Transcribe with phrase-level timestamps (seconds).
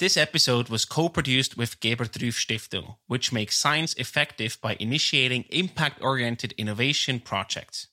[0.00, 6.54] This episode was co-produced with Gebert Rüf Stiftung, which makes science effective by initiating impact-oriented
[6.56, 7.88] innovation projects.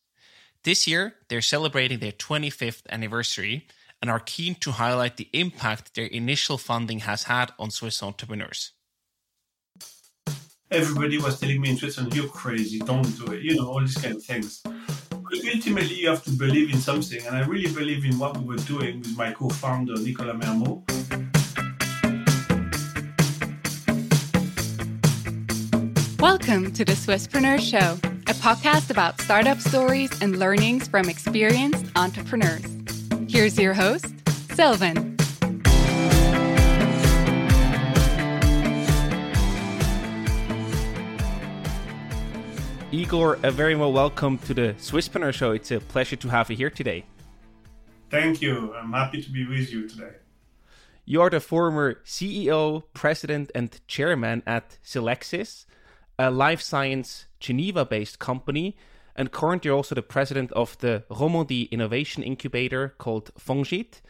[0.63, 3.67] This year, they're celebrating their 25th anniversary
[4.01, 8.71] and are keen to highlight the impact their initial funding has had on Swiss entrepreneurs.
[10.71, 13.97] Everybody was telling me in Switzerland, you're crazy, don't do it, you know, all these
[13.97, 14.61] kind of things.
[14.63, 18.45] But ultimately, you have to believe in something, and I really believe in what we
[18.45, 21.36] were doing with my co founder, Nicolas Mermod.
[26.31, 27.93] Welcome to the Swisspreneur Show,
[28.27, 32.65] a podcast about startup stories and learnings from experienced entrepreneurs.
[33.29, 34.13] Here's your host,
[34.53, 35.15] Silvan.
[42.91, 45.51] Igor, a very well welcome to the Swisspreneur Show.
[45.51, 47.05] It's a pleasure to have you here today.
[48.09, 48.75] Thank you.
[48.75, 50.15] I'm happy to be with you today.
[51.05, 55.66] You are the former CEO, president, and chairman at Selexis,
[56.19, 58.75] a life science Geneva based company,
[59.15, 64.01] and currently also the president of the Romandie Innovation Incubator called Fongit.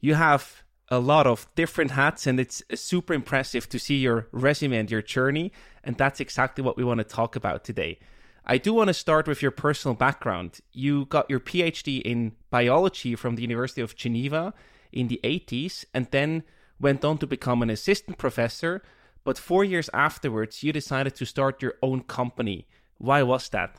[0.00, 4.76] You have a lot of different hats, and it's super impressive to see your resume
[4.76, 5.52] and your journey.
[5.82, 7.98] And that's exactly what we want to talk about today.
[8.44, 10.60] I do want to start with your personal background.
[10.72, 14.54] You got your PhD in biology from the University of Geneva
[14.92, 16.44] in the 80s and then
[16.78, 18.82] went on to become an assistant professor.
[19.26, 22.68] But four years afterwards, you decided to start your own company.
[22.98, 23.74] Why was that?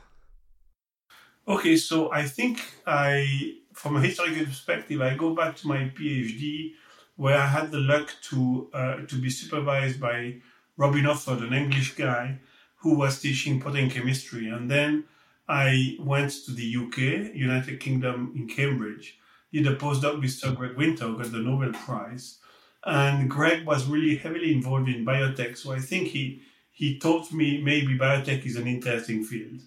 [1.47, 6.73] Okay, so I think I, from a historical perspective, I go back to my PhD
[7.15, 10.41] where I had the luck to uh, to be supervised by
[10.75, 12.39] Robin Offord, an English guy
[12.81, 14.49] who was teaching protein chemistry.
[14.49, 15.05] And then
[15.47, 16.97] I went to the UK,
[17.33, 19.17] United Kingdom, in Cambridge,
[19.53, 22.39] did a postdoc with Sir Greg Winter, got the Nobel Prize.
[22.85, 25.57] And Greg was really heavily involved in biotech.
[25.57, 29.61] So I think he, he taught me maybe biotech is an interesting field.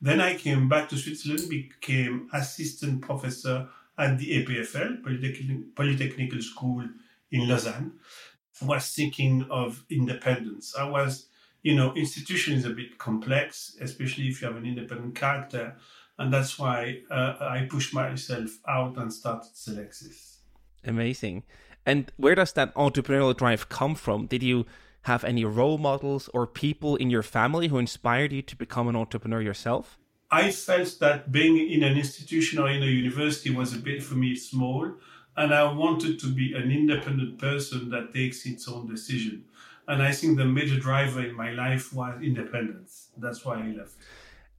[0.00, 6.84] Then I came back to Switzerland, became assistant professor at the EPFL, Polytechnic, Polytechnical School
[7.30, 7.92] in Lausanne.
[8.62, 10.74] Was thinking of independence.
[10.78, 11.26] I was
[11.64, 15.74] you know, institution is a bit complex, especially if you have an independent character.
[16.18, 20.36] And that's why uh, I pushed myself out and started Selexis.
[20.86, 21.42] Amazing.
[21.86, 24.26] And where does that entrepreneurial drive come from?
[24.26, 24.66] Did you
[25.02, 28.96] have any role models or people in your family who inspired you to become an
[28.96, 29.98] entrepreneur yourself?
[30.30, 34.14] I felt that being in an institution or in a university was a bit for
[34.14, 34.94] me small,
[35.36, 39.44] and I wanted to be an independent person that takes its own decision.
[39.86, 43.08] And I think the major driver in my life was independence.
[43.18, 43.96] That's why I left.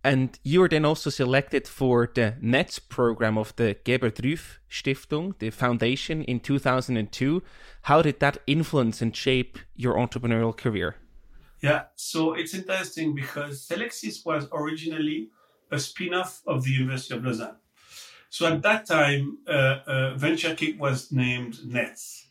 [0.05, 5.33] And you were then also selected for the NETS program of the Gebert Rüf Stiftung,
[5.39, 7.41] the foundation, in 2002.
[7.81, 10.97] How did that influence and shape your entrepreneurial career?
[11.59, 15.31] Yeah, so it's interesting because Selexis was originally
[15.71, 17.57] a spin off of the University of Lausanne.
[18.29, 22.27] So at that time, uh, uh, VentureKick was named NETS.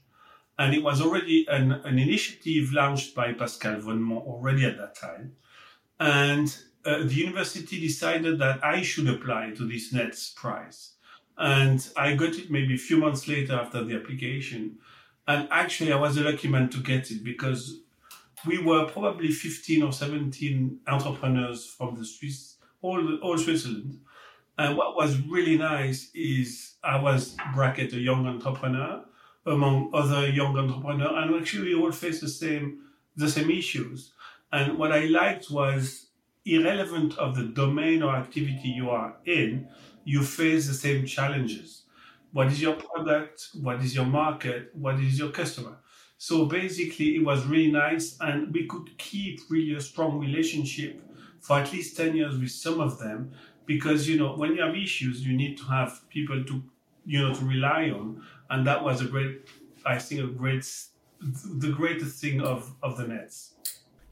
[0.60, 5.32] And it was already an, an initiative launched by Pascale Vonmont already at that time.
[5.98, 10.92] And uh, the university decided that I should apply to this NETS prize.
[11.36, 14.76] And I got it maybe a few months later after the application.
[15.26, 17.80] And actually, I was a lucky man to get it because
[18.46, 24.00] we were probably 15 or 17 entrepreneurs from the Swiss, all, all Switzerland.
[24.58, 29.04] And what was really nice is I was bracket a young entrepreneur
[29.46, 32.80] among other young entrepreneurs, and actually we all faced the same
[33.16, 34.12] the same issues.
[34.52, 36.03] And what I liked was
[36.44, 39.68] irrelevant of the domain or activity you are in,
[40.04, 41.84] you face the same challenges.
[42.32, 43.50] What is your product?
[43.54, 44.70] What is your market?
[44.74, 45.78] What is your customer?
[46.18, 51.02] So basically, it was really nice, and we could keep really a strong relationship
[51.40, 53.32] for at least 10 years with some of them
[53.66, 56.62] because you know when you have issues you need to have people to
[57.04, 59.42] you know to rely on and that was a great
[59.84, 60.64] i think a great
[61.20, 63.53] the greatest thing of of the nets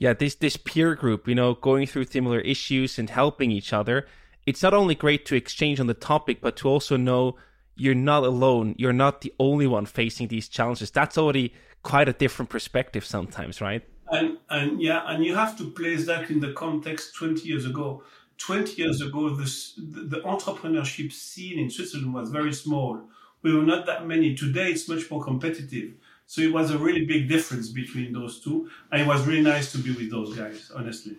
[0.02, 4.06] yeah this this peer group you know going through similar issues and helping each other
[4.46, 7.36] it's not only great to exchange on the topic but to also know
[7.76, 8.74] you're not alone.
[8.78, 10.90] You're not the only one facing these challenges.
[10.90, 13.82] That's already quite a different perspective sometimes right?
[14.10, 18.02] And and yeah and you have to place that in the context 20 years ago.
[18.38, 23.00] 20 years ago this, the, the entrepreneurship scene in switzerland was very small.
[23.42, 24.34] We were not that many.
[24.34, 25.94] Today it's much more competitive.
[26.26, 28.70] So it was a really big difference between those two.
[28.90, 31.16] And it was really nice to be with those guys, honestly.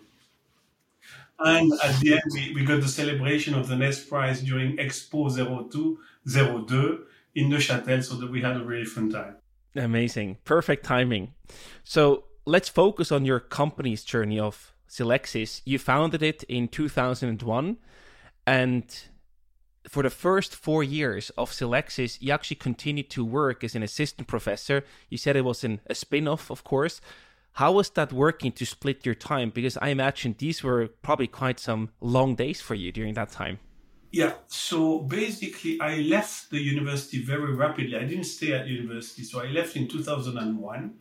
[1.38, 5.30] And at the end, we, we got the celebration of the NETS Prize during Expo
[5.70, 9.36] 02, 02 in Neuchâtel, so that we had a really fun time.
[9.74, 10.38] Amazing.
[10.44, 11.34] Perfect timing.
[11.82, 15.60] So let's focus on your company's journey of Selexis.
[15.64, 17.76] You founded it in 2001
[18.46, 19.04] and
[19.88, 24.28] for the first four years of Selexis, you actually continued to work as an assistant
[24.28, 24.84] professor.
[25.10, 27.00] You said it was an, a spin off, of course.
[27.52, 29.50] How was that working to split your time?
[29.50, 33.58] Because I imagine these were probably quite some long days for you during that time.
[34.10, 37.96] Yeah, so basically, I left the university very rapidly.
[37.96, 40.94] I didn't stay at university, so I left in 2001.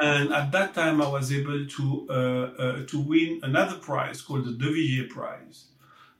[0.00, 4.44] And at that time, I was able to, uh, uh, to win another prize called
[4.44, 5.71] the De Vigier Prize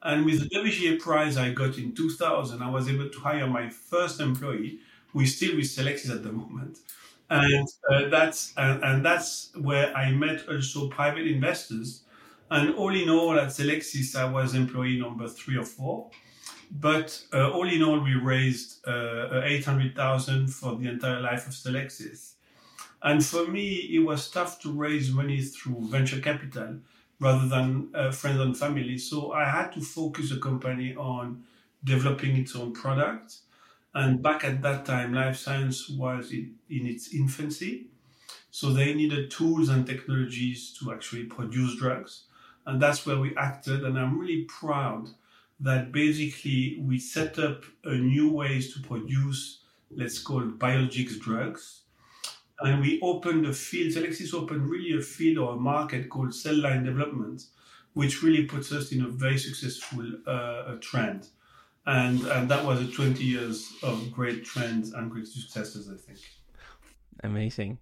[0.02, 3.68] and with the Vigier prize I got in 2000, I was able to hire my
[3.68, 4.80] first employee,
[5.12, 6.78] who is still with Selexis at the moment.
[7.30, 12.02] And uh, that's and, and, that's where I met also private investors.
[12.50, 16.10] And all in all, at Selexis, I was employee number three or four.
[16.70, 22.32] But uh, all in all, we raised uh, 800,000 for the entire life of Selexis.
[23.02, 26.78] And for me, it was tough to raise money through venture capital
[27.20, 28.98] rather than uh, friends and family.
[28.98, 31.44] So I had to focus the company on
[31.84, 33.36] developing its own product.
[33.94, 37.86] And back at that time, life science was in, in its infancy.
[38.50, 42.24] So they needed tools and technologies to actually produce drugs.
[42.66, 43.84] And that's where we acted.
[43.84, 45.08] And I'm really proud
[45.60, 49.60] that basically we set up a new ways to produce,
[49.94, 51.81] let's call it biologics drugs
[52.64, 56.56] and we opened a field, Selexis opened really a field or a market called cell
[56.56, 57.44] line development,
[57.94, 61.28] which really puts us in a very successful uh, trend.
[61.86, 66.20] And, and that was a 20 years of great trends and great successes, I think.
[67.24, 67.78] Amazing.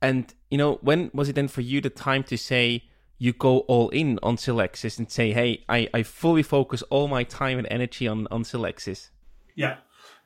[0.00, 2.84] And, you know, when was it then for you the time to say,
[3.18, 7.22] you go all in on Selexis and say, hey, I, I fully focus all my
[7.22, 9.10] time and energy on, on Selexis?
[9.54, 9.76] Yeah.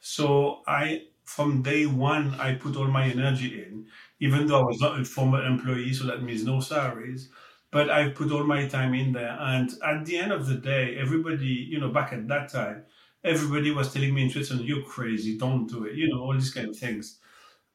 [0.01, 3.87] So I from day one, I put all my energy in,
[4.21, 7.31] even though I was not a former employee, so that means no salaries.
[7.71, 9.37] But I put all my time in there.
[9.39, 12.85] And at the end of the day, everybody, you know, back at that time,
[13.25, 16.53] everybody was telling me in Switzerland, you're crazy, don't do it, you know, all these
[16.55, 17.21] kind of things.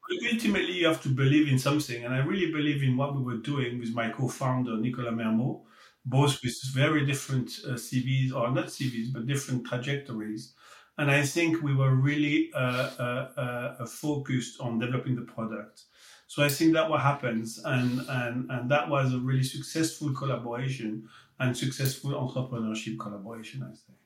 [0.07, 2.03] But ultimately, you have to believe in something.
[2.03, 5.63] And I really believe in what we were doing with my co founder, Nicolas Mermod,
[6.05, 10.53] both with very different uh, CVs, or not CVs, but different trajectories.
[10.97, 15.83] And I think we were really uh, uh, uh, focused on developing the product.
[16.27, 21.07] So I think that what happens, and, and, and that was a really successful collaboration
[21.39, 23.99] and successful entrepreneurship collaboration, I think.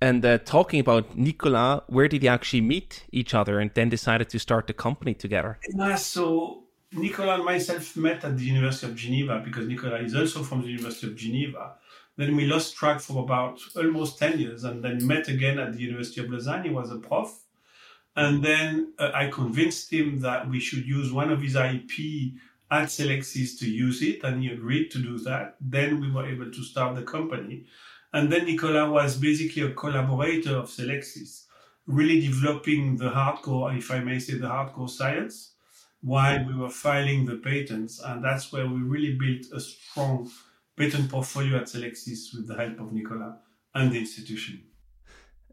[0.00, 4.28] And uh, talking about Nicolas, where did you actually meet each other and then decided
[4.30, 5.58] to start the company together?
[5.74, 10.42] Yeah, so Nicolas and myself met at the University of Geneva because Nicolas is also
[10.42, 11.74] from the University of Geneva.
[12.16, 15.80] Then we lost track for about almost 10 years and then met again at the
[15.80, 16.64] University of Lausanne.
[16.64, 17.42] He was a prof.
[18.16, 22.32] And then uh, I convinced him that we should use one of his IP
[22.70, 25.56] at Selexis to use it, and he agreed to do that.
[25.60, 27.66] Then we were able to start the company.
[28.12, 31.44] And then Nicolas was basically a collaborator of Selexis,
[31.86, 35.52] really developing the hardcore, if I may say, the hardcore science
[36.00, 38.00] while we were filing the patents.
[38.00, 40.30] And that's where we really built a strong
[40.76, 43.34] patent portfolio at Selexis with the help of Nicolas
[43.74, 44.62] and the institution.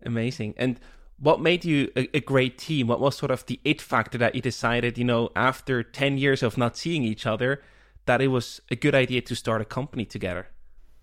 [0.06, 0.54] Amazing.
[0.58, 0.80] And
[1.18, 2.88] what made you a, a, great team?
[2.88, 6.44] What was sort of the it factor that you decided, you know, after 10 years
[6.44, 7.62] of not seeing each other,
[8.06, 10.48] that it was a good idea to start a company together?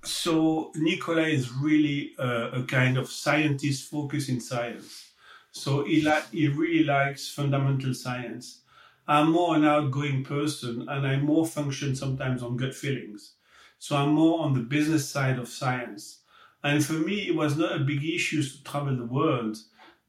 [0.04, 5.10] So, Nicolas is really a, a kind of scientist focused in science.
[5.52, 8.62] So, he, li- he really likes fundamental science.
[9.06, 13.34] I'm more an outgoing person and I more function sometimes on gut feelings.
[13.80, 16.20] So I'm more on the business side of science.
[16.62, 19.56] And for me, it was not a big issue to travel the world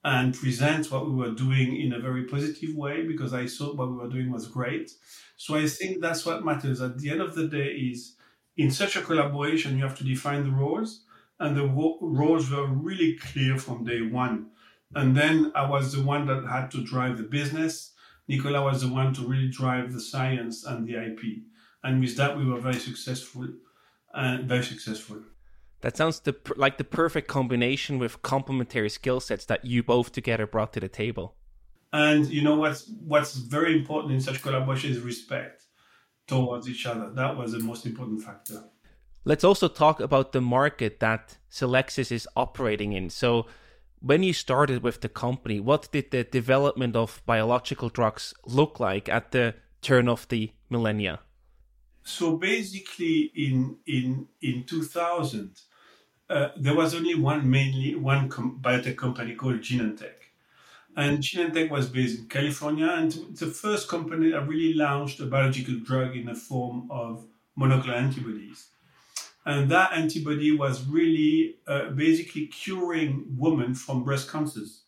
[0.03, 3.89] and present what we were doing in a very positive way because I thought what
[3.89, 4.91] we were doing was great.
[5.37, 6.81] So I think that's what matters.
[6.81, 8.17] At the end of the day is
[8.57, 11.05] in such a collaboration, you have to define the roles
[11.39, 14.47] and the roles were really clear from day one.
[14.95, 17.93] And then I was the one that had to drive the business.
[18.27, 21.43] Nicola was the one to really drive the science and the IP
[21.83, 23.47] and with that we were very successful
[24.13, 25.17] and very successful.
[25.81, 30.45] That sounds the, like the perfect combination with complementary skill sets that you both together
[30.45, 31.35] brought to the table.
[31.91, 35.65] And you know what's what's very important in such collaboration is respect
[36.27, 37.09] towards each other.
[37.09, 38.63] That was the most important factor.
[39.25, 43.09] Let's also talk about the market that Selexis is operating in.
[43.09, 43.45] So
[44.01, 49.07] when you started with the company what did the development of biological drugs look like
[49.07, 51.19] at the turn of the millennia
[52.03, 55.61] so basically, in in in 2000,
[56.29, 60.19] uh, there was only one mainly one com- biotech company called Genentech,
[60.95, 65.75] And Genentech was based in California, and the first company that really launched a biological
[65.75, 67.25] drug in the form of
[67.57, 68.67] monoclonal antibodies.
[69.45, 74.83] And that antibody was really uh, basically curing women from breast cancers,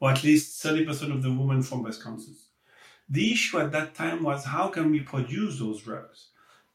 [0.00, 2.46] or at least 30% of the women from breast cancers.
[3.08, 6.28] The issue at that time was how can we produce those drugs?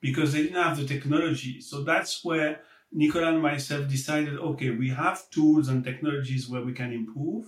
[0.04, 1.62] Because they didn't have the technology.
[1.62, 6.74] So that's where Nicola and myself decided okay, we have tools and technologies where we
[6.74, 7.46] can improve.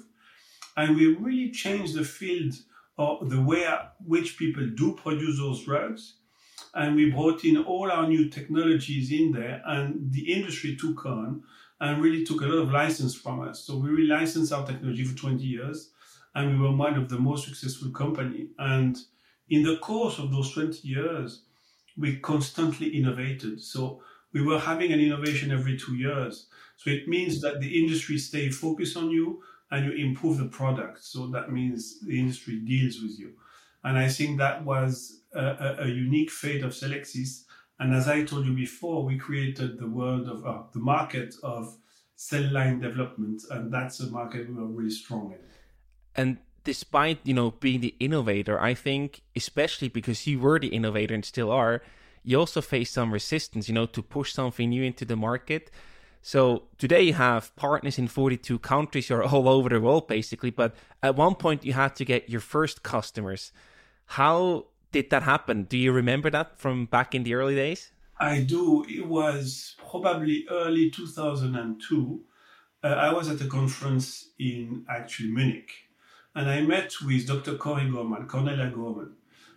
[0.76, 2.56] And we really changed the field
[2.98, 3.64] or the way
[4.04, 6.16] which people do produce those drugs
[6.76, 11.44] and we brought in all our new technologies in there and the industry took on
[11.80, 15.04] and really took a lot of license from us so we really licensed our technology
[15.04, 15.92] for 20 years
[16.36, 18.98] and we were one of the most successful company and
[19.50, 21.44] in the course of those 20 years
[21.98, 23.62] we constantly innovated.
[23.62, 24.02] So
[24.34, 26.48] we were having an innovation every two years.
[26.78, 31.04] So it means that the industry stay focused on you and you improve the product.
[31.04, 33.34] So that means the industry deals with you.
[33.84, 37.44] And i think that was a, a, unique fate of Selexis.
[37.80, 41.78] And as I told you before, we created the world of uh, the market of
[42.16, 45.40] cell line development, and that's a market we are really strong in.
[46.16, 51.14] And despite you know being the innovator, I think especially because you were the innovator
[51.14, 51.82] and still are,
[52.24, 55.72] you also face some resistance, you know, to push something new into the market.
[56.22, 60.76] So today you have partners in 42 countries, you're all over the world basically, but
[61.02, 63.52] at one point you had to get your first customers.
[64.08, 65.64] How did that happen?
[65.64, 67.92] Do you remember that from back in the early days?
[68.20, 68.86] I do.
[68.90, 72.22] It was probably early 2002.
[72.84, 75.72] Uh, I was at a conference in actually Munich,
[76.36, 77.56] and I met with Dr.
[77.56, 79.14] Cori Gorman, Cornelia Gorman,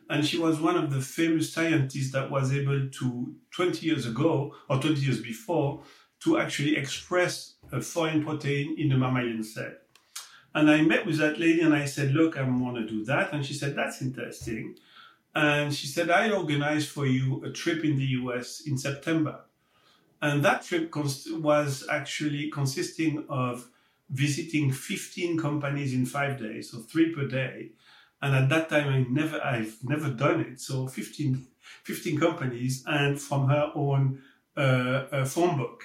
[0.09, 4.55] and she was one of the famous scientists that was able to 20 years ago
[4.71, 5.83] or 20 years before
[6.21, 9.73] to actually express a foreign protein in the mammalian cell.
[10.55, 13.33] And I met with that lady and I said, Look, I want to do that.
[13.33, 14.77] And she said, That's interesting.
[15.35, 19.41] And she said, I organized for you a trip in the US in September.
[20.21, 23.69] And that trip was actually consisting of
[24.11, 27.73] visiting 15 companies in five days, so three per day.
[28.21, 30.61] And at that time, I never, I've never done it.
[30.61, 31.47] So 15,
[31.85, 34.23] 15 companies and from her own
[34.57, 35.85] uh, phone book.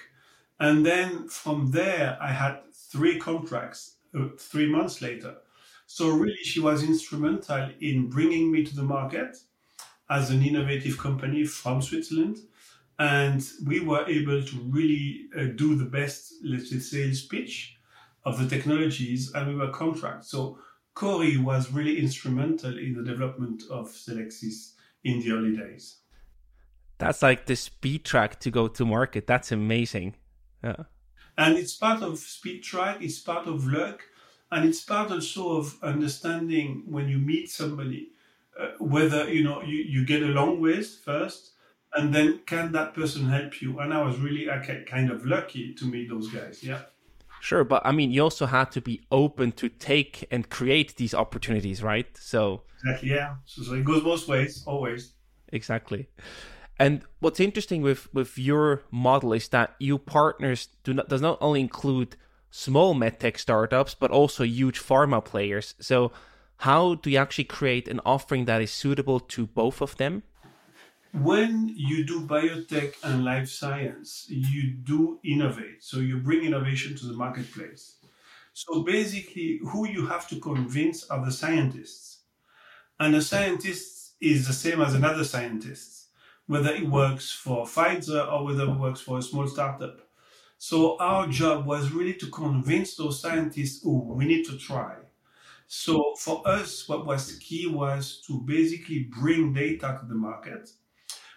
[0.59, 5.35] And then from there, I had three contracts uh, three months later.
[5.85, 9.37] So really, she was instrumental in bringing me to the market
[10.09, 12.37] as an innovative company from Switzerland.
[12.99, 17.72] And we were able to really uh, do the best, let's say, sales pitch
[18.25, 20.25] of the technologies, and we were contract.
[20.25, 20.57] So
[20.93, 25.97] Cori was really instrumental in the development of Selexis in the early days.
[26.99, 29.27] That's like the speed track to go to market.
[29.27, 30.15] That's amazing.
[30.63, 30.83] Yeah.
[31.37, 34.03] And it's part of speed track, it's part of luck,
[34.51, 38.09] and it's part also of understanding when you meet somebody
[38.59, 41.51] uh, whether you know you, you get along with first
[41.93, 45.73] and then can that person help you and i was really I kind of lucky
[45.73, 46.81] to meet those guys yeah
[47.43, 51.13] sure but i mean you also had to be open to take and create these
[51.13, 55.13] opportunities right so exactly yeah so, so it goes both ways always
[55.49, 56.07] exactly
[56.79, 61.37] and what's interesting with with your model is that you partners do not does not
[61.41, 62.15] only include
[62.53, 65.73] small medtech startups, but also huge pharma players.
[65.79, 66.11] So,
[66.57, 70.21] how do you actually create an offering that is suitable to both of them?
[71.13, 75.83] When you do biotech and life science, you do innovate.
[75.83, 77.97] So, you bring innovation to the marketplace.
[78.53, 82.21] So, basically, who you have to convince are the scientists.
[82.99, 86.07] And a scientist is the same as another scientist,
[86.47, 89.99] whether it works for Pfizer or whether it works for a small startup.
[90.57, 94.95] So our job was really to convince those scientists, oh, we need to try.
[95.67, 100.71] So for us, what was key was to basically bring data to the market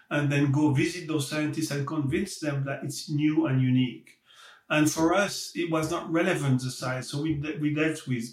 [0.09, 4.19] and then go visit those scientists and convince them that it's new and unique.
[4.69, 7.09] And for us, it was not relevant the size.
[7.09, 8.25] So we, we dealt with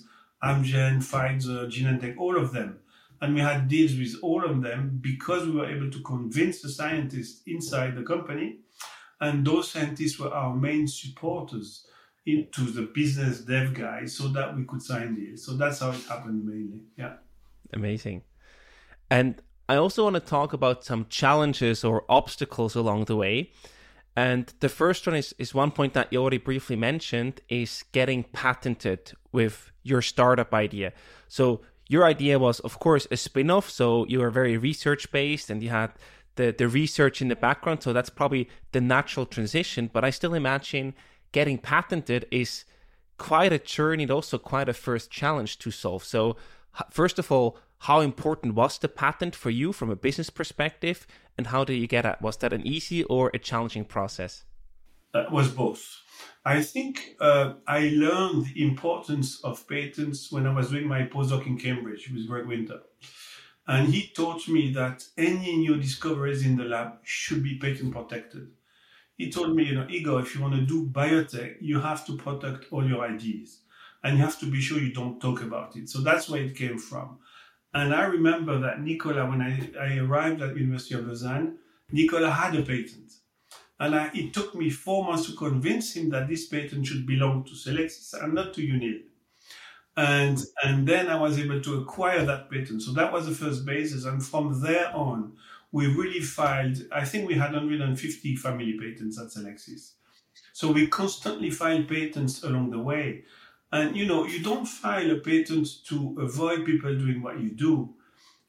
[0.42, 2.80] Amgen, Pfizer, Genentech, all of them.
[3.20, 6.68] And we had deals with all of them because we were able to convince the
[6.68, 8.58] scientists inside the company
[9.20, 11.86] and those scientists were our main supporters
[12.26, 15.44] into the business dev guys so that we could sign deals.
[15.44, 16.80] So that's how it happened mainly.
[16.96, 17.14] Yeah.
[17.72, 18.22] Amazing.
[19.10, 23.50] And I also want to talk about some challenges or obstacles along the way.
[24.16, 28.24] And the first one is, is one point that you already briefly mentioned is getting
[28.24, 30.92] patented with your startup idea.
[31.28, 33.68] So your idea was, of course, a spin-off.
[33.70, 35.92] So you were very research based and you had
[36.36, 37.82] the the research in the background.
[37.82, 39.90] So that's probably the natural transition.
[39.92, 40.94] But I still imagine
[41.32, 42.64] getting patented is
[43.18, 46.04] quite a journey and also quite a first challenge to solve.
[46.04, 46.36] So,
[46.90, 51.48] first of all, how important was the patent for you from a business perspective, and
[51.48, 52.16] how did you get it?
[52.22, 54.44] Was that an easy or a challenging process?
[55.12, 55.84] That was both.
[56.46, 61.46] I think uh, I learned the importance of patents when I was doing my postdoc
[61.46, 62.80] in Cambridge with Greg Winter.
[63.66, 68.48] And he taught me that any new discoveries in the lab should be patent protected.
[69.18, 72.16] He told me, you know, Igor, if you want to do biotech, you have to
[72.16, 73.60] protect all your ideas
[74.02, 75.88] and you have to be sure you don't talk about it.
[75.90, 77.18] So that's where it came from.
[77.74, 81.58] And I remember that Nicola, when I, I arrived at University of Lausanne,
[81.90, 83.12] Nicola had a patent.
[83.80, 87.44] And I, it took me four months to convince him that this patent should belong
[87.44, 89.00] to Selexis and not to UNIL.
[89.96, 92.82] And, and then I was able to acquire that patent.
[92.82, 94.04] So that was the first basis.
[94.04, 95.32] And from there on,
[95.72, 99.94] we really filed, I think we had 150 family patents at Celexis.
[100.52, 103.24] So we constantly filed patents along the way.
[103.74, 107.92] And you know, you don't file a patent to avoid people doing what you do,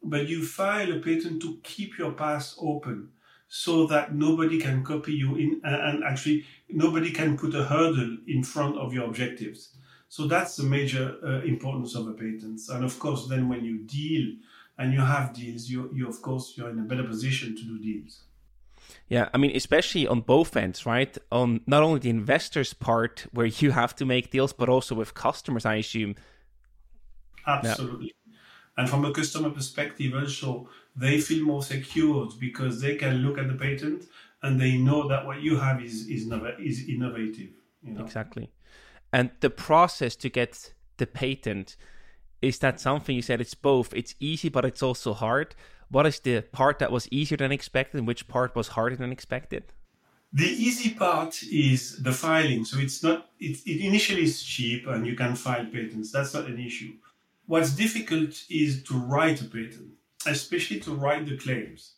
[0.03, 3.09] but you file a patent to keep your path open
[3.47, 8.43] so that nobody can copy you in and actually nobody can put a hurdle in
[8.43, 9.69] front of your objectives.
[10.09, 12.61] So that's the major uh, importance of a patent.
[12.69, 14.35] And of course, then when you deal
[14.77, 17.79] and you have deals, you, you of course you're in a better position to do
[17.79, 18.21] deals.
[19.07, 21.15] Yeah, I mean, especially on both ends, right?
[21.31, 25.13] On not only the investors' part, where you have to make deals, but also with
[25.13, 26.15] customers, I assume.
[27.45, 28.07] Absolutely.
[28.07, 28.37] Yeah.
[28.77, 33.47] And from a customer perspective, also, they feel more secured because they can look at
[33.47, 34.05] the patent
[34.41, 36.27] and they know that what you have is is,
[36.59, 37.51] is innovative.
[37.83, 38.03] You know?
[38.03, 38.51] Exactly.
[39.13, 41.77] And the process to get the patent
[42.41, 43.93] is that something you said it's both.
[43.93, 45.55] It's easy, but it's also hard.
[45.95, 49.11] What is the part that was easier than expected, and which part was harder than
[49.13, 49.63] expected?
[50.33, 52.65] The easy part is the filing.
[52.65, 53.29] So it's not.
[53.39, 56.11] It, it initially is cheap, and you can file patents.
[56.11, 56.91] That's not an issue.
[57.45, 59.91] What's difficult is to write a patent
[60.25, 61.93] especially to write the claims.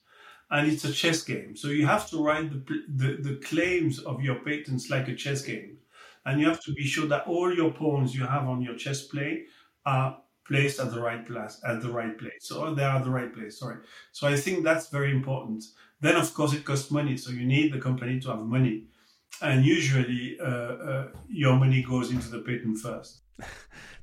[0.50, 1.56] And it's a chess game.
[1.56, 5.42] So you have to write the, the, the claims of your patents like a chess
[5.42, 5.78] game.
[6.26, 9.04] And you have to be sure that all your pawns you have on your chess
[9.04, 9.46] play
[9.86, 10.18] are
[10.48, 12.42] placed at the right place at the right place.
[12.42, 13.78] So they are at the right place sorry.
[14.12, 15.64] So i think that's very important.
[16.00, 17.18] Then of course it costs money.
[17.18, 18.86] So you need the company to have money.
[19.42, 23.22] And usually uh, uh, your money goes into the patent first.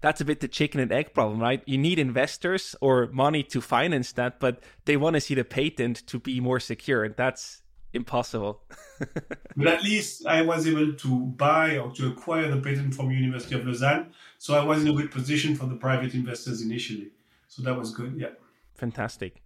[0.00, 1.62] That's a bit the chicken and egg problem, right?
[1.64, 6.06] You need investors or money to finance that, but they want to see the patent
[6.08, 7.04] to be more secure.
[7.04, 7.62] And that's
[7.94, 8.62] impossible.
[9.56, 13.54] but at least I was able to buy or to acquire the patent from University
[13.54, 17.10] of Lausanne, so I was in a good position for the private investors initially.
[17.48, 18.14] So that was good.
[18.16, 18.30] Yeah.
[18.74, 19.42] Fantastic.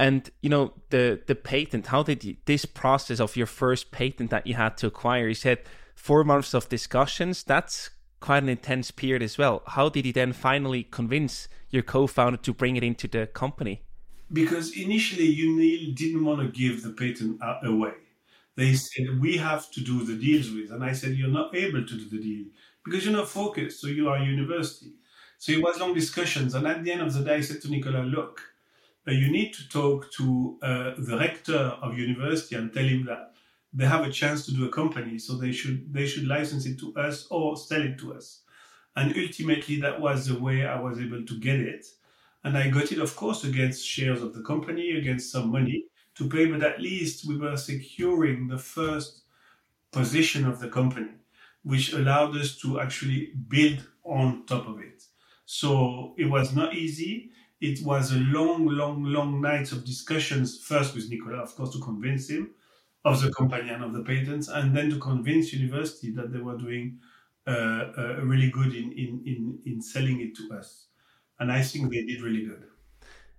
[0.00, 1.88] And you know the the patent.
[1.88, 5.28] How did you, this process of your first patent that you had to acquire?
[5.28, 5.58] You said
[5.94, 7.42] four months of discussions.
[7.42, 9.62] That's quite an intense period as well.
[9.66, 13.82] How did you then finally convince your co-founder to bring it into the company?
[14.32, 17.94] Because initially, UNIL didn't want to give the patent away.
[18.56, 21.86] They said we have to do the deals with, and I said you're not able
[21.86, 22.46] to do the deal
[22.84, 23.80] because you're not focused.
[23.80, 24.92] So you are a university.
[25.38, 27.70] So it was long discussions, and at the end of the day, I said to
[27.70, 28.42] Nicola, look,
[29.06, 33.34] uh, you need to talk to uh, the rector of university and tell him that
[33.72, 36.78] they have a chance to do a company, so they should they should license it
[36.80, 38.42] to us or sell it to us.
[38.96, 41.86] And ultimately, that was the way I was able to get it.
[42.44, 46.28] And I got it, of course, against shares of the company, against some money to
[46.28, 49.22] pay, but at least we were securing the first
[49.92, 51.12] position of the company,
[51.62, 55.04] which allowed us to actually build on top of it.
[55.46, 57.32] So it was not easy.
[57.60, 61.80] It was a long, long, long night of discussions, first with Nicola, of course, to
[61.80, 62.54] convince him,
[63.04, 66.58] of the company and of the patents, and then to convince university that they were
[66.58, 67.00] doing
[67.46, 70.87] uh, uh, really good in, in, in, in selling it to us.
[71.38, 72.64] And I think they did really good.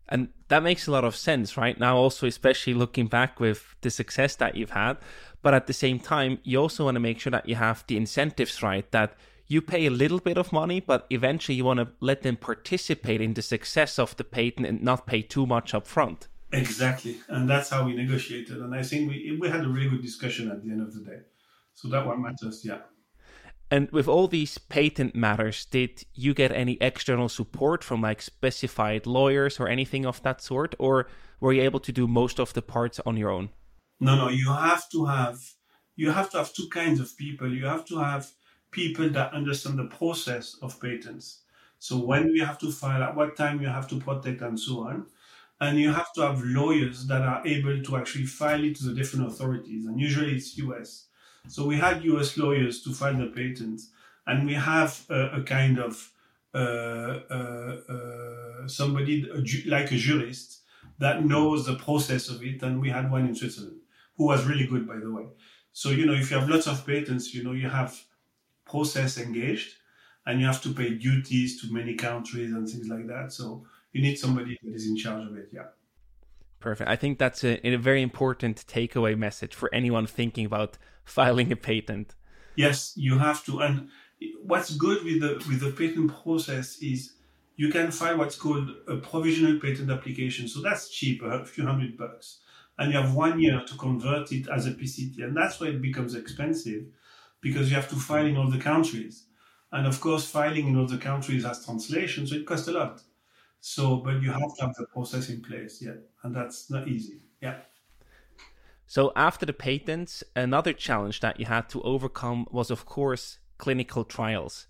[0.08, 3.92] And that makes a lot of sense right now, also, especially looking back with the
[3.92, 4.98] success that you've had.
[5.42, 7.96] But at the same time, you also want to make sure that you have the
[7.96, 9.16] incentives right, that
[9.48, 13.22] you pay a little bit of money, but eventually you want to let them participate
[13.22, 16.28] in the success of the patent and not pay too much up front.
[16.52, 18.58] Exactly, and that's how we negotiated.
[18.58, 21.04] And I think we we had a really good discussion at the end of the
[21.04, 21.20] day.
[21.76, 22.80] So that one matters, yeah.
[23.71, 29.05] And with all these patent matters, did you get any external support from like specified
[29.05, 31.08] lawyers or anything of that sort, or
[31.39, 33.49] were you able to do most of the parts on your own?
[33.99, 34.29] No, no.
[34.29, 35.39] You have to have
[35.95, 37.53] you have to have two kinds of people.
[37.53, 38.32] You have to have
[38.71, 41.41] people that understand the process of patents.
[41.77, 44.88] So when we have to file, at what time you have to protect, and so
[44.88, 45.05] on
[45.62, 48.93] and you have to have lawyers that are able to actually file it to the
[48.93, 51.08] different authorities and usually it's us
[51.47, 53.91] so we had us lawyers to file the patents
[54.28, 56.12] and we have a, a kind of
[56.54, 56.58] uh,
[57.30, 59.23] uh, uh, somebody
[59.65, 60.62] like a jurist
[60.97, 63.80] that knows the process of it, and we had one in Switzerland
[64.15, 65.28] who was really good, by the way.
[65.71, 68.04] So you know, if you have lots of patents, you know, you have
[68.65, 69.75] process engaged,
[70.25, 73.32] and you have to pay duties to many countries and things like that.
[73.32, 75.49] So you need somebody that is in charge of it.
[75.52, 75.67] Yeah.
[76.60, 76.89] Perfect.
[76.89, 81.56] I think that's a, a very important takeaway message for anyone thinking about filing a
[81.56, 82.15] patent.
[82.56, 83.60] Yes, you have to.
[83.60, 83.89] And
[84.43, 87.13] what's good with the with the patent process is
[87.56, 90.48] you can file what's called a provisional patent application.
[90.48, 92.39] So that's cheaper, a few hundred bucks.
[92.78, 95.24] And you have one year to convert it as a PCT.
[95.24, 96.86] And that's where it becomes expensive
[97.41, 99.26] because you have to file in all the countries.
[99.72, 103.02] And of course, filing in all the countries has translation, so it costs a lot.
[103.62, 107.22] So, but you have to have the process in place, yeah, and that's not easy,
[107.41, 107.58] yeah.
[108.88, 114.06] So, after the patents, another challenge that you had to overcome was, of course, clinical
[114.06, 114.65] trials.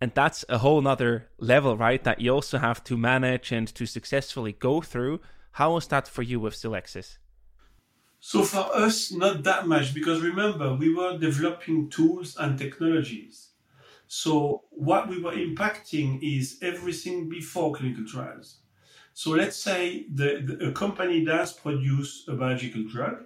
[0.00, 2.02] And that's a whole nother level, right?
[2.02, 5.20] That you also have to manage and to successfully go through.
[5.52, 7.18] How was that for you with Selexis?
[8.18, 13.51] So, for us, not that much, because remember, we were developing tools and technologies
[14.14, 18.58] so what we were impacting is everything before clinical trials.
[19.14, 23.24] So let's say the, the, a company does produce a biological drug,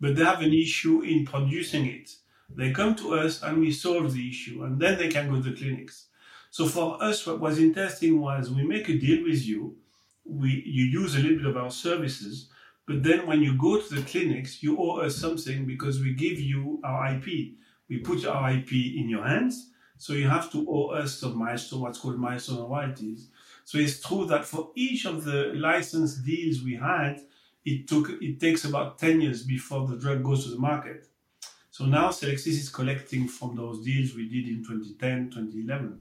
[0.00, 2.08] but they have an issue in producing it.
[2.48, 5.50] They come to us and we solve the issue, and then they can go to
[5.50, 6.06] the clinics.
[6.50, 9.76] So for us, what was interesting was we make a deal with you.
[10.24, 12.48] We you use a little bit of our services,
[12.86, 16.40] but then when you go to the clinics, you owe us something because we give
[16.40, 17.26] you our IP.
[17.90, 21.80] We put our IP in your hands, so you have to owe us some milestone,
[21.80, 23.28] what's called milestone royalties.
[23.64, 27.20] So it's true that for each of the license deals we had,
[27.64, 31.06] it took it takes about 10 years before the drug goes to the market.
[31.70, 36.00] So now Selexis is collecting from those deals we did in 2010, 2011.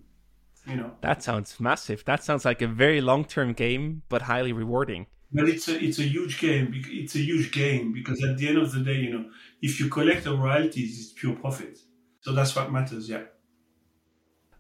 [0.68, 0.92] You know.
[1.02, 2.04] That sounds massive.
[2.06, 5.08] That sounds like a very long-term game, but highly rewarding.
[5.32, 6.72] But it's a it's a huge game.
[6.74, 9.26] It's a huge game because at the end of the day, you know,
[9.62, 11.78] if you collect the royalties, it's pure profit.
[12.22, 13.10] So that's what matters.
[13.10, 13.24] Yeah.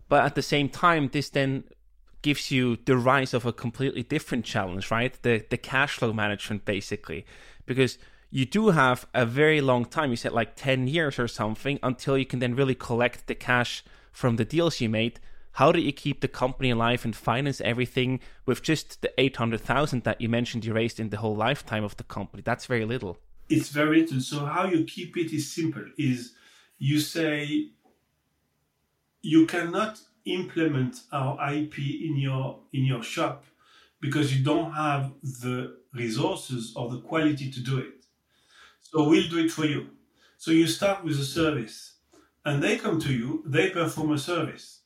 [0.09, 1.65] But at the same time, this then
[2.21, 5.13] gives you the rise of a completely different challenge, right?
[5.21, 7.25] The the cash flow management basically.
[7.65, 7.97] Because
[8.29, 12.17] you do have a very long time, you said like 10 years or something, until
[12.17, 15.19] you can then really collect the cash from the deals you made.
[15.53, 20.21] How do you keep the company alive and finance everything with just the 800,000 that
[20.21, 22.43] you mentioned you raised in the whole lifetime of the company?
[22.43, 23.17] That's very little.
[23.49, 24.21] It's very little.
[24.21, 25.85] So how you keep it is simple.
[25.97, 26.33] Is
[26.77, 27.69] you say
[29.27, 33.43] you cannot implement our IP in your in your shop
[33.99, 38.05] because you don't have the resources or the quality to do it.
[38.81, 39.89] So we'll do it for you.
[40.37, 41.95] So you start with a service
[42.45, 44.79] and they come to you, they perform a service.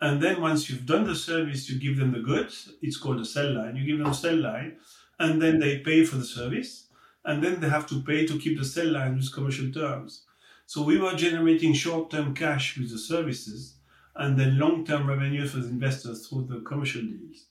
[0.00, 2.72] And then once you've done the service, you give them the goods.
[2.80, 3.76] It's called a cell line.
[3.76, 4.78] You give them a cell line
[5.18, 6.86] and then they pay for the service.
[7.22, 10.22] And then they have to pay to keep the cell line with commercial terms.
[10.66, 13.73] So we were generating short-term cash with the services
[14.16, 17.46] and then long-term revenue for the investors through the commercial deals.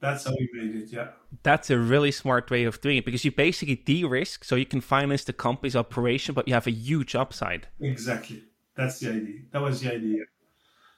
[0.00, 1.08] That's how we made it, yeah.
[1.42, 4.80] That's a really smart way of doing it because you basically de-risk, so you can
[4.80, 7.66] finance the company's operation, but you have a huge upside.
[7.80, 8.44] Exactly.
[8.76, 9.40] That's the idea.
[9.50, 10.22] That was the idea.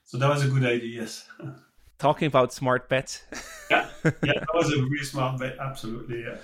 [0.04, 1.26] So that was a good idea, yes.
[1.98, 3.22] Talking about smart bets.
[3.70, 5.56] yeah, yeah, that was a really smart bet.
[5.58, 6.36] Absolutely, yeah.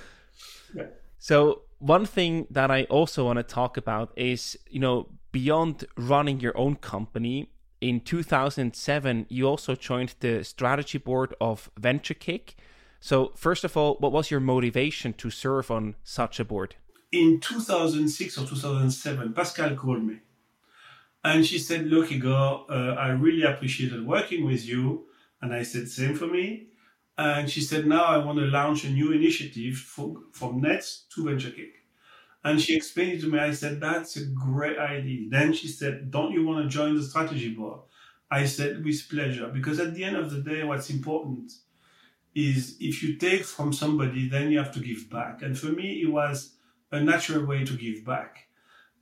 [0.75, 0.87] yeah.
[1.19, 6.41] So one thing that I also want to talk about is, you know, beyond running
[6.41, 12.55] your own company, in 2007, you also joined the strategy board of VentureKick.
[13.01, 16.77] So, first of all, what was your motivation to serve on such a board?
[17.13, 20.21] In 2006 or 2007, Pascal called me
[21.27, 25.07] and she said, Look, Igor, uh, I really appreciated working with you.
[25.43, 26.69] And I said, Same for me.
[27.19, 31.25] And she said, Now I want to launch a new initiative for, from Nets to
[31.25, 31.73] VentureKick.
[32.45, 33.39] And she explained it to me.
[33.39, 35.29] I said, That's a great idea.
[35.31, 37.81] Then she said, Don't you want to join the strategy board?
[38.31, 39.49] I said, With pleasure.
[39.49, 41.53] Because at the end of the day, what's important
[42.35, 45.43] is if you take from somebody, then you have to give back.
[45.43, 46.57] And for me, it was
[46.93, 48.49] a natural way to give back.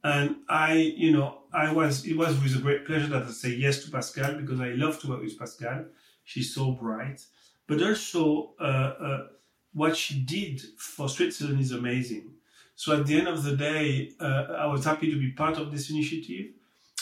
[0.05, 3.51] And I, you know, I was, it was with a great pleasure that I say
[3.51, 5.87] yes to Pascal because I love to work with Pascal.
[6.25, 7.25] She's so bright.
[7.67, 9.27] But also, uh, uh,
[9.73, 12.35] what she did for Switzerland is amazing
[12.77, 15.71] so at the end of the day, uh, I was happy to be part of
[15.71, 16.47] this initiative.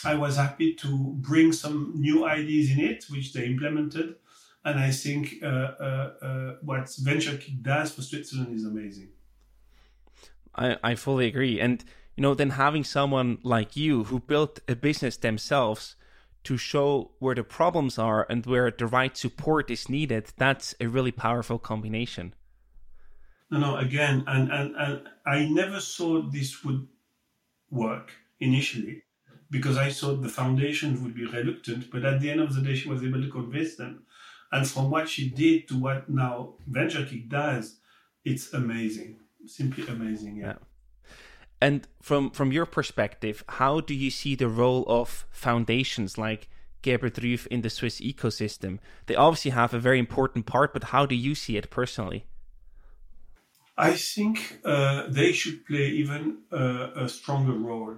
[0.04, 4.16] I was happy to bring some new ideas in it, which they implemented.
[4.64, 6.86] And I think uh, uh, uh what
[7.62, 9.08] does for Switzerland is amazing.
[10.54, 11.60] I, I fully agree.
[11.60, 11.82] And,
[12.16, 15.96] you know, then having someone like you who built a business themselves
[16.44, 20.86] to show where the problems are and where the right support is needed, that's a
[20.86, 22.34] really powerful combination.
[23.52, 26.88] No, no, again, and, and, and I never thought this would
[27.70, 28.10] work
[28.40, 29.02] initially
[29.50, 32.74] because I thought the foundation would be reluctant, but at the end of the day,
[32.74, 34.04] she was able to convince them.
[34.52, 37.76] And from what she did to what now VentureKick does,
[38.24, 40.36] it's amazing, simply amazing.
[40.36, 40.46] Yeah.
[40.46, 40.54] yeah.
[41.60, 46.48] And from from your perspective, how do you see the role of foundations like
[46.82, 48.78] Gebert Rüf in the Swiss ecosystem?
[49.06, 52.24] They obviously have a very important part, but how do you see it personally?
[53.76, 57.96] I think uh, they should play even uh, a stronger role.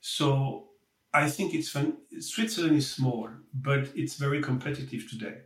[0.00, 0.68] So
[1.12, 1.96] I think it's fun.
[2.20, 5.38] Switzerland is small, but it's very competitive today.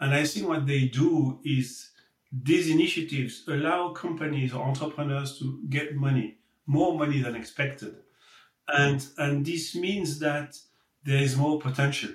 [0.00, 1.90] And I think what they do is
[2.30, 7.96] these initiatives allow companies or entrepreneurs to get money more money than expected.
[8.68, 10.54] And, and this means that
[11.02, 12.10] there is more potential.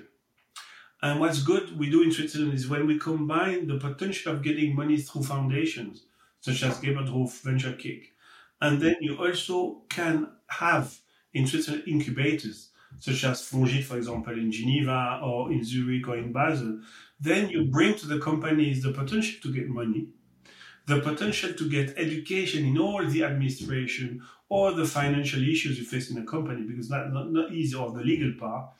[1.02, 4.74] And what's good we do in Switzerland is when we combine the potential of getting
[4.74, 6.06] money through foundations,
[6.44, 8.12] such as Gebert Rüf Venture Kick,
[8.60, 10.16] and then you also can
[10.48, 10.98] have
[11.32, 16.32] in Switzerland incubators, such as Fongit, for example, in Geneva or in Zurich or in
[16.32, 16.80] Basel,
[17.18, 20.08] then you bring to the companies the potential to get money,
[20.86, 26.10] the potential to get education in all the administration, or the financial issues you face
[26.10, 28.70] in a company, because that's not, not easy, or the legal part,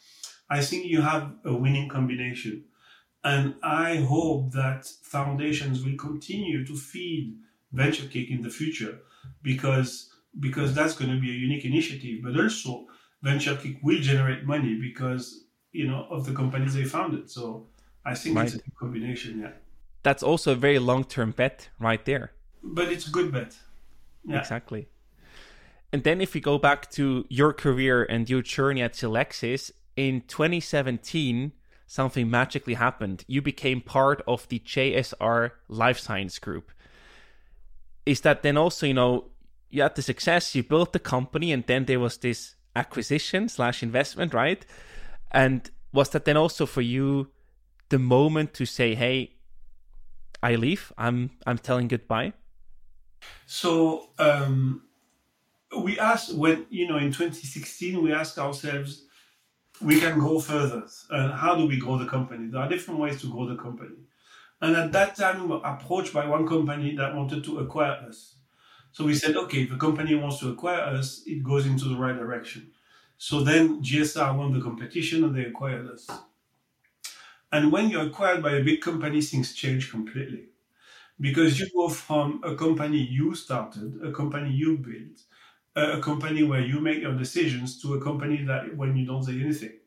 [0.50, 2.64] I think you have a winning combination.
[3.24, 7.38] And I hope that foundations will continue to feed
[7.75, 8.99] venture kick in the future
[9.43, 10.11] because
[10.41, 12.21] because that's going to be a unique initiative.
[12.23, 12.87] But also
[13.23, 17.31] venture kick will generate money because you know of the companies they founded.
[17.31, 17.67] So
[18.05, 18.47] I think right.
[18.47, 19.53] it's a combination, yeah.
[20.03, 22.33] That's also a very long term bet right there.
[22.63, 23.57] But it's a good bet.
[24.27, 24.39] Yeah.
[24.39, 24.89] Exactly.
[25.93, 30.23] And then if we go back to your career and your journey at Selexis, in
[30.23, 31.53] 2017,
[31.87, 33.25] something magically happened.
[33.29, 36.73] You became part of the JSR Life Science Group.
[38.07, 39.31] Is that then also, you know,
[39.71, 43.83] you had the success, you built the company, and then there was this acquisition slash
[43.83, 44.64] investment, right?
[45.31, 47.29] And was that then also for you
[47.88, 49.35] the moment to say, hey,
[50.43, 52.35] I leave, I'm I'm telling goodbye?
[53.47, 54.83] So um
[55.77, 59.05] we asked when you know in 2016 we asked ourselves
[59.81, 63.21] we can go further and how do we grow the company there are different ways
[63.21, 63.97] to grow the company
[64.64, 68.37] and at that time we were approached by one company that wanted to acquire us.
[68.92, 71.96] So we said okay if a company wants to acquire us it goes into the
[71.96, 72.72] right direction.
[73.18, 76.09] So then JSR won the competition and they acquired us.
[77.53, 80.48] And when you're acquired by a big company things change completely.
[81.20, 85.18] Because you go from a company you started a company you built
[85.77, 89.40] a company where you make your decisions to a company that when you don't say
[89.40, 89.81] anything.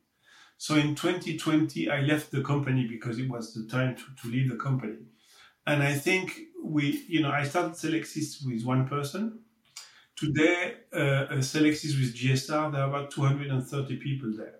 [0.57, 4.49] So in 2020, I left the company because it was the time to, to leave
[4.49, 4.97] the company.
[5.65, 9.39] And I think we, you know, I started Selexis with one person.
[10.15, 14.55] Today, uh, Selexis with JSR, there are about 230 people there.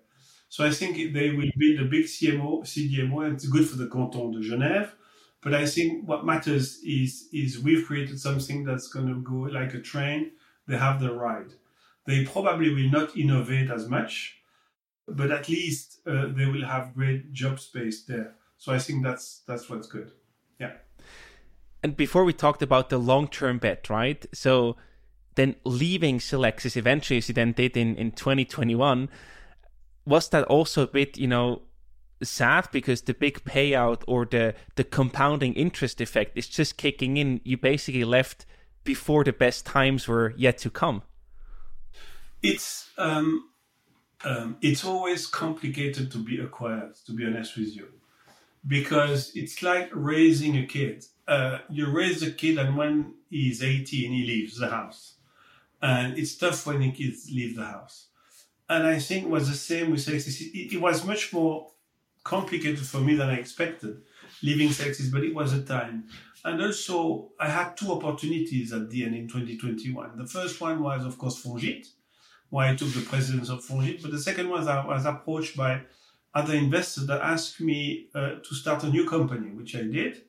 [0.50, 3.88] So I think they will build a big CMO, CDMO, and it's good for the
[3.88, 4.92] canton de Genève.
[5.42, 9.74] But I think what matters is is we've created something that's going to go like
[9.74, 10.32] a train
[10.68, 11.54] they have the ride.
[12.06, 14.38] They probably will not innovate as much,
[15.08, 18.36] but at least uh, they will have great job space there.
[18.58, 20.12] So I think that's that's what's good.
[20.60, 20.74] Yeah.
[21.84, 24.26] And before we talked about the long term bet, right?
[24.34, 24.78] So
[25.36, 29.08] then leaving Selexis eventually, as you then did in, in 2021,
[30.06, 31.62] was that also a bit, you know,
[32.24, 37.42] sad because the big payout or the the compounding interest effect is just kicking in?
[37.44, 38.46] You basically left
[38.84, 41.04] before the best times were yet to come?
[42.42, 43.50] It's um,
[44.24, 46.96] um, it's always complicated to be acquired.
[47.06, 47.88] To be honest with you,
[48.66, 51.06] because it's like raising a kid.
[51.28, 55.16] Uh, you raise a kid, and when he's 18, he leaves the house,
[55.82, 58.08] and it's tough when the kids leave the house.
[58.70, 60.42] And I think it was the same with Selexis.
[60.42, 61.72] It, it was much more
[62.24, 64.02] complicated for me than I expected
[64.42, 66.06] leaving Selexis, but it was a time.
[66.46, 70.18] And also, I had two opportunities at the end in 2021.
[70.18, 71.88] The first one was, of course, Fongit,
[72.50, 74.02] where I took the presidents of Fongit.
[74.02, 75.82] But the second was I was approached by
[76.34, 80.24] other investors that asked me uh, to start a new company, which I did.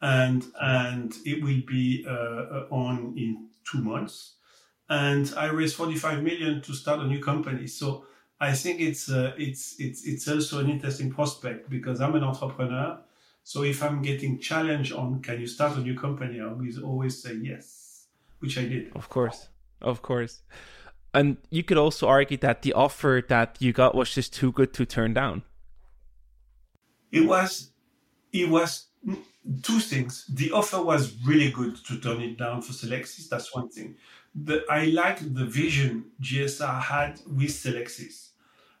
[0.00, 4.34] And, and it will be uh, uh on in two months.
[4.88, 7.66] And I raised 45 million to start a new company.
[7.66, 8.04] So
[8.40, 13.00] I think it's, uh, it's, it's, it's also an interesting prospect because I'm an entrepreneur
[13.48, 16.52] so if I'm getting challenged on can you start a new company, I
[16.84, 18.04] always say yes,
[18.40, 18.92] which I did.
[18.94, 19.48] Of course,
[19.80, 20.42] of course.
[21.14, 24.72] And you could also argue that the offer that you got was just too good
[24.74, 25.42] to turn down.
[27.10, 27.70] It was,
[28.32, 28.88] it was
[29.62, 30.26] two things.
[30.32, 33.28] The offer was really good to turn it down for Selexis.
[33.28, 33.96] That's one thing.
[34.34, 38.30] The, I liked the vision JSR had with Selexis.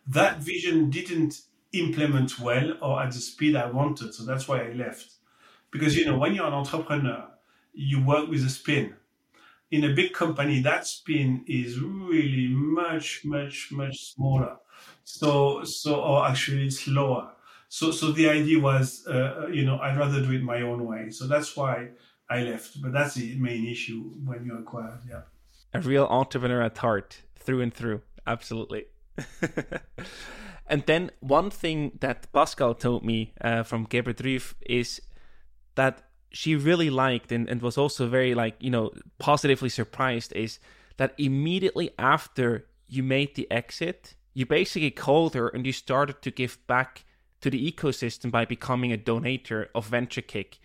[0.06, 1.40] That vision didn't
[1.72, 4.14] implement well or at the speed I wanted.
[4.14, 5.14] So that's why I left.
[5.70, 7.28] Because, you know, when you're an entrepreneur,
[7.72, 8.94] you work with a spin.
[9.70, 14.56] In a big company, that spin is really much, much, much smaller.
[15.04, 17.32] So, so, or actually slower.
[17.68, 21.10] So, so the idea was, uh, you know, I'd rather do it my own way.
[21.10, 21.90] So that's why
[22.30, 22.80] I left.
[22.80, 24.98] But that's the main issue when you acquire.
[25.08, 25.22] Yeah.
[25.74, 28.00] A real entrepreneur at heart, through and through.
[28.26, 28.86] Absolutely.
[30.66, 35.00] and then one thing that Pascale told me uh, from Gebert is
[35.74, 40.58] that she really liked and, and was also very like you know positively surprised is
[40.96, 46.30] that immediately after you made the exit you basically called her and you started to
[46.30, 47.04] give back
[47.40, 50.58] to the ecosystem by becoming a donator of VentureKick.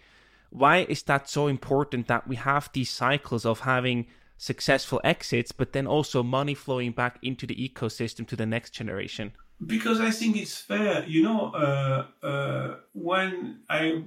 [0.49, 5.73] Why is that so important that we have these cycles of having successful exits, but
[5.73, 9.33] then also money flowing back into the ecosystem to the next generation?
[9.65, 11.03] Because I think it's fair.
[11.07, 14.03] You know, uh, uh, when I,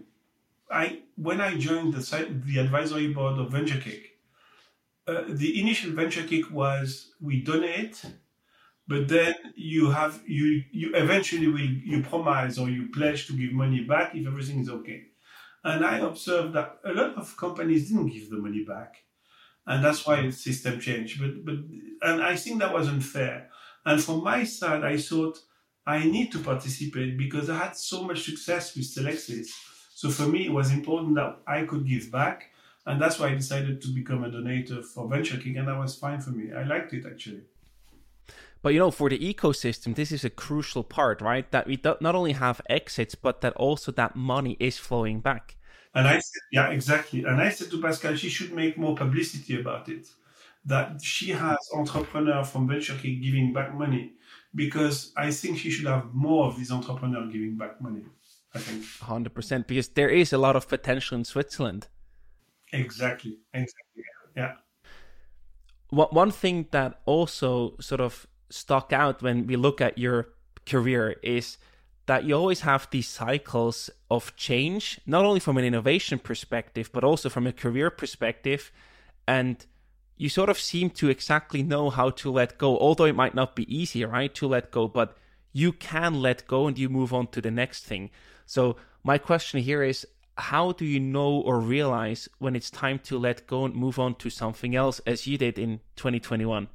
[0.70, 4.02] I when I joined the the advisory board of VentureKick,
[5.06, 8.04] uh, the initial VentureKick was we donate
[8.88, 13.52] but then you have you you eventually will you promise or you pledge to give
[13.52, 15.06] money back if everything is okay.
[15.64, 19.04] And i observed that a lot of companies didn't give the money back.
[19.66, 21.20] And that's why the system changed.
[21.20, 21.56] But but
[22.08, 23.50] and i think that was unfair
[23.86, 25.38] and from my side i thought
[25.86, 29.48] i need to participate because i had so much success with Selexis
[30.00, 32.38] so for me it was important that i could give back
[32.86, 36.20] and that's why i decided to become a donator for VentureKick and that was fine
[36.20, 37.44] for me i liked it actually
[38.62, 41.48] but you know, for the ecosystem, this is a crucial part, right?
[41.52, 45.56] That we not only have exits, but that also that money is flowing back.
[45.94, 47.22] And I said, yeah, exactly.
[47.22, 50.08] And I said to Pascale, she should make more publicity about it.
[50.64, 54.14] That she has entrepreneur from VentureKick giving back money,
[54.52, 58.02] because I think she should have more of these entrepreneurs giving back money.
[58.56, 58.84] I think.
[59.00, 61.88] Hundred percent, because there is a lot of potential in Switzerland.
[62.72, 63.38] Exactly.
[63.54, 64.04] Exactly.
[64.36, 64.54] Yeah.
[65.90, 70.28] One one thing that also sort of stuck out when we look at your
[70.66, 71.58] career is
[72.06, 77.04] that you always have these cycles of change, not only from an innovation perspective, but
[77.04, 78.70] also from a career perspective.
[79.26, 79.66] And
[80.16, 83.56] you sort of seem to exactly know how to let go, although it might not
[83.56, 85.16] be easy, right, to let go, but
[85.52, 88.10] you can let go and you move on to the next thing.
[88.46, 90.06] So, my question here is
[90.38, 94.14] how do you know or realize when it's time to let go and move on
[94.16, 96.68] to something else as you did in 2021?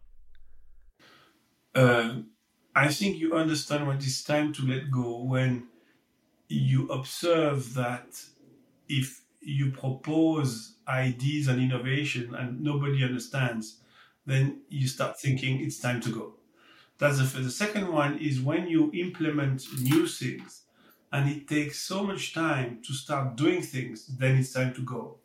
[1.75, 2.15] uh,
[2.75, 5.67] I think you understand when it's time to let go when
[6.47, 8.23] you observe that
[8.87, 13.81] if you propose ideas and innovation and nobody understands,
[14.25, 16.33] then you start thinking it's time to go.
[16.97, 17.41] That's the.
[17.41, 20.63] The second one is when you implement new things
[21.11, 25.17] and it takes so much time to start doing things, then it's time to go.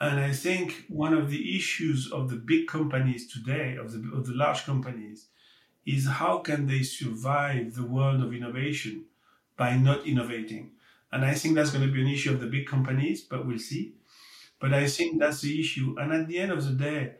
[0.00, 4.26] And I think one of the issues of the big companies today, of the, of
[4.26, 5.28] the large companies,
[5.86, 9.06] is how can they survive the world of innovation
[9.56, 10.72] by not innovating?
[11.12, 13.58] And I think that's going to be an issue of the big companies, but we'll
[13.58, 13.94] see.
[14.58, 15.96] But I think that's the issue.
[15.98, 17.14] And at the end of the day,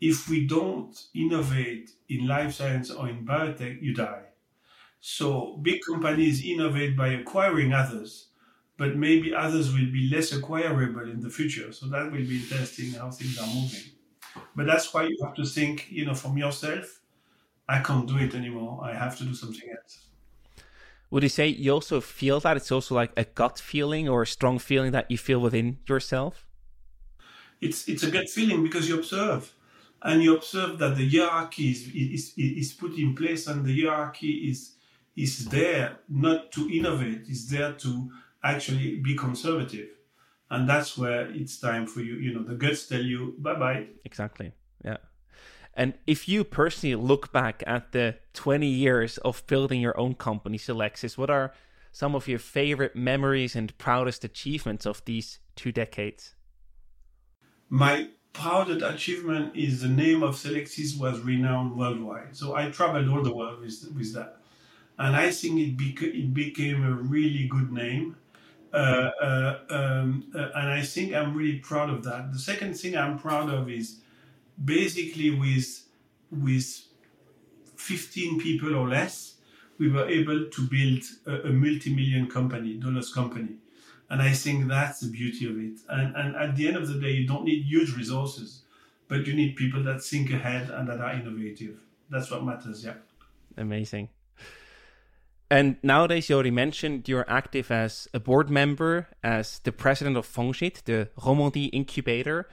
[0.00, 4.31] if we don't innovate in life science or in biotech, you die.
[5.02, 8.28] So big companies innovate by acquiring others,
[8.78, 11.72] but maybe others will be less acquirable in the future.
[11.72, 13.92] So that will be interesting how things are moving.
[14.56, 17.00] But that's why you have to think, you know, from yourself
[17.68, 18.80] I can't do it anymore.
[18.84, 20.06] I have to do something else.
[21.10, 24.26] Would you say you also feel that it's also like a gut feeling or a
[24.26, 26.46] strong feeling that you feel within yourself?
[27.60, 29.54] It's it's a gut feeling because you observe,
[30.02, 34.50] and you observe that the hierarchy is is, is put in place, and the hierarchy
[34.50, 34.74] is
[35.16, 38.10] is there not to innovate, is there to
[38.42, 39.88] actually be conservative,
[40.50, 42.14] and that's where it's time for you.
[42.14, 43.86] You know, the guts tell you bye bye.
[44.04, 44.52] Exactly.
[44.84, 44.98] Yeah.
[45.74, 50.58] And if you personally look back at the 20 years of building your own company,
[50.58, 51.54] Selexis, what are
[51.92, 56.34] some of your favorite memories and proudest achievements of these two decades?
[57.70, 62.36] My proudest achievement is the name of Selexis was renowned worldwide.
[62.36, 64.41] So I traveled all the world with, with that.
[64.98, 68.16] And I think it, beca- it became a really good name.
[68.72, 72.32] Uh, uh, um, uh, and I think I'm really proud of that.
[72.32, 74.00] The second thing I'm proud of is
[74.62, 75.86] basically with
[76.30, 76.86] with
[77.76, 79.34] 15 people or less,
[79.78, 83.56] we were able to build a, a multi-million company, dollars company.
[84.08, 85.80] And I think that's the beauty of it.
[85.88, 88.62] And, and at the end of the day, you don't need huge resources,
[89.08, 91.80] but you need people that think ahead and that are innovative.
[92.08, 92.94] That's what matters, yeah.
[93.56, 94.08] Amazing.
[95.52, 100.26] And nowadays, you already mentioned you're active as a board member, as the president of
[100.26, 102.48] Fongit, the Romandie incubator.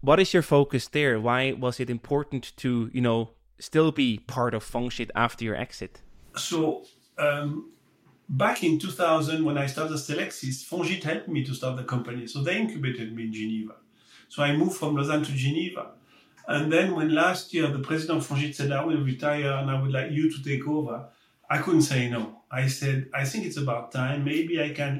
[0.00, 1.20] What is your focus there?
[1.20, 6.00] Why was it important to, you know, still be part of Fongit after your exit?
[6.34, 6.86] So,
[7.18, 7.70] um,
[8.30, 12.26] back in 2000, when I started Selexis, Fongit helped me to start the company.
[12.26, 13.74] So they incubated me in Geneva.
[14.30, 15.90] So I moved from Lausanne to Geneva.
[16.48, 19.78] And then when last year the president of Fongit said, I will retire and I
[19.78, 21.10] would like you to take over,
[21.54, 22.42] I couldn't say no.
[22.50, 24.24] I said, I think it's about time.
[24.24, 24.94] Maybe I can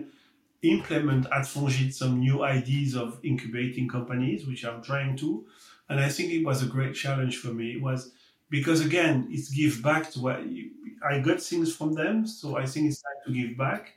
[0.62, 5.46] implement at Fongit some new ideas of incubating companies, which I'm trying to.
[5.88, 7.72] And I think it was a great challenge for me.
[7.76, 8.12] It was
[8.50, 10.70] because again, it's give back to what you,
[11.04, 12.26] I got things from them.
[12.26, 13.94] So I think it's time to give back.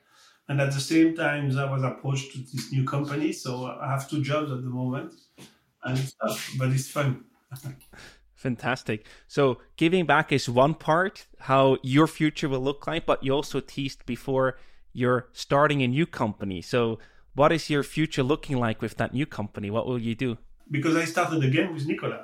[0.47, 3.31] And at the same time, I was approached to this new company.
[3.33, 5.13] So I have two jobs at the moment
[5.83, 7.25] and stuff, but it's fun.
[8.35, 9.05] Fantastic.
[9.27, 13.59] So giving back is one part, how your future will look like, but you also
[13.61, 14.59] teased before
[14.93, 16.61] you're starting a new company.
[16.61, 16.99] So
[17.33, 19.71] what is your future looking like with that new company?
[19.71, 20.37] What will you do?
[20.69, 22.21] Because I started again with Nicolas.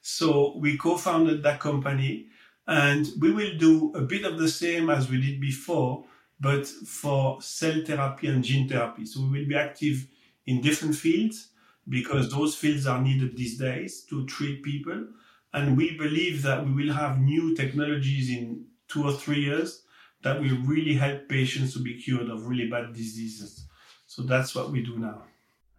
[0.00, 2.26] So we co-founded that company
[2.66, 6.04] and we will do a bit of the same as we did before,
[6.40, 9.06] but for cell therapy and gene therapy.
[9.06, 10.06] So we will be active
[10.46, 11.48] in different fields
[11.88, 15.06] because those fields are needed these days to treat people.
[15.52, 19.82] And we believe that we will have new technologies in two or three years
[20.22, 23.66] that will really help patients to be cured of really bad diseases.
[24.06, 25.22] So that's what we do now.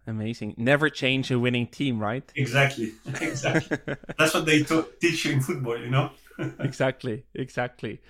[0.06, 0.54] Amazing.
[0.56, 2.24] Never change a winning team, right?
[2.34, 2.94] Exactly.
[3.20, 3.78] Exactly.
[4.18, 4.64] that's what they
[5.00, 6.10] teach you in football, you know?
[6.58, 7.24] exactly.
[7.34, 8.00] Exactly.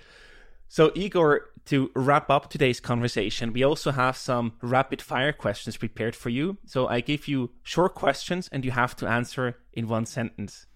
[0.67, 6.15] So, Igor, to wrap up today's conversation, we also have some rapid fire questions prepared
[6.15, 6.57] for you.
[6.65, 10.67] So, I give you short questions and you have to answer in one sentence.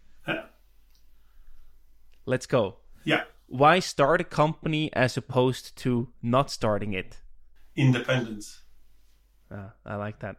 [2.26, 2.78] Let's go.
[3.04, 3.24] Yeah.
[3.48, 7.18] Why start a company as opposed to not starting it?
[7.76, 8.62] Independence.
[9.52, 10.38] Uh, I like that.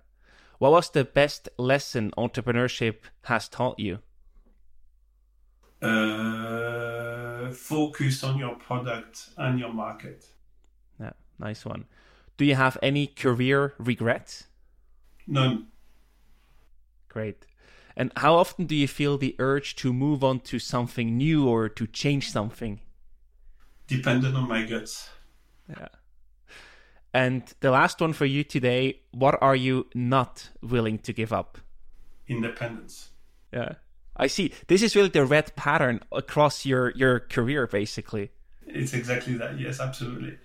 [0.59, 3.99] What was the best lesson entrepreneurship has taught you?
[5.83, 10.27] Uh, focus on your product and your market.
[10.99, 11.85] Yeah, nice one.
[12.37, 14.45] Do you have any career regrets?
[15.27, 15.67] None.
[17.09, 17.47] Great.
[17.97, 21.69] And how often do you feel the urge to move on to something new or
[21.71, 22.81] to change something?
[23.87, 25.09] Dependent on my guts.
[25.69, 25.89] Yeah.
[27.15, 31.57] And the last one for you today what are you not willing to give up?
[32.29, 33.11] Independence.
[33.53, 33.75] Yeah.
[34.17, 34.53] I see.
[34.67, 38.31] This is really the red pattern across your, your career, basically.
[38.67, 39.59] It's exactly that.
[39.59, 40.37] Yes, absolutely.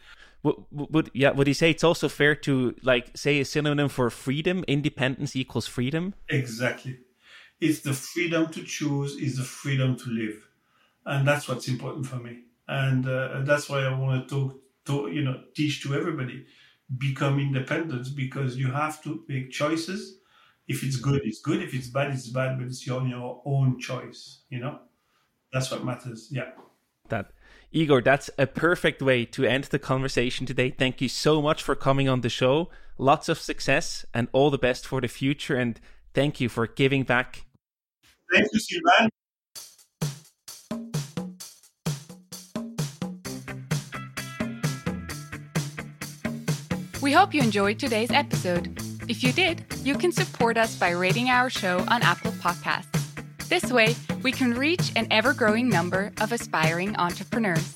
[0.44, 1.32] Would, would yeah?
[1.32, 4.64] Would you say it's also fair to like say a synonym for freedom?
[4.68, 6.16] Independence equals freedom.
[6.30, 6.98] Exactly
[7.62, 10.48] it's the freedom to choose, is the freedom to live,
[11.06, 12.40] and that's what's important for me.
[12.68, 16.46] And uh, that's why I want to talk, to you know, teach to everybody,
[16.98, 20.18] become independent because you have to make choices.
[20.68, 21.62] If it's good, it's good.
[21.62, 22.58] If it's bad, it's bad.
[22.58, 24.44] But it's your, your own choice.
[24.50, 24.80] You know,
[25.52, 26.30] that's what matters.
[26.32, 26.52] Yeah.
[27.10, 27.32] That.
[27.74, 30.72] Igor, that's a perfect way to end the conversation today.
[30.72, 32.70] Thank you so much for coming on the show.
[32.98, 35.56] Lots of success and all the best for the future.
[35.56, 35.80] And
[36.14, 37.46] thank you for giving back
[38.32, 39.10] Thank you, Silvan.
[47.02, 48.78] We hope you enjoyed today's episode.
[49.08, 52.88] If you did, you can support us by rating our show on Apple Podcasts.
[53.50, 57.76] This way, we can reach an ever growing number of aspiring entrepreneurs.